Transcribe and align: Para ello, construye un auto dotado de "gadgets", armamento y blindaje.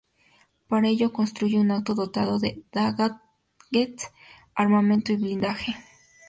Para 0.67 0.87
ello, 0.87 1.13
construye 1.13 1.59
un 1.59 1.69
auto 1.69 1.93
dotado 1.93 2.39
de 2.39 2.63
"gadgets", 2.71 4.09
armamento 4.55 5.13
y 5.13 5.17
blindaje. 5.17 5.75